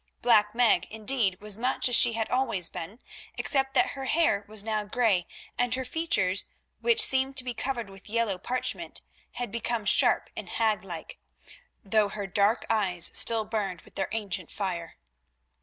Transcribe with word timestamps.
Black 0.23 0.55
Meg, 0.55 0.87
indeed, 0.89 1.39
was 1.39 1.59
much 1.59 1.87
as 1.87 1.95
she 1.95 2.13
had 2.13 2.27
always 2.31 2.69
been, 2.69 2.97
except 3.37 3.75
that 3.75 3.89
her 3.91 4.05
hair 4.05 4.43
was 4.47 4.63
now 4.63 4.83
grey 4.83 5.27
and 5.59 5.75
her 5.75 5.85
features, 5.85 6.45
which 6.79 6.99
seemed 6.99 7.37
to 7.37 7.43
be 7.43 7.53
covered 7.53 7.87
with 7.87 8.09
yellow 8.09 8.39
parchment, 8.39 9.03
had 9.33 9.51
become 9.51 9.85
sharp 9.85 10.31
and 10.35 10.49
haglike, 10.49 11.19
though 11.83 12.09
her 12.09 12.25
dark 12.25 12.65
eyes 12.67 13.11
still 13.13 13.45
burned 13.45 13.81
with 13.81 13.93
their 13.93 14.09
ancient 14.11 14.49
fire. 14.49 14.95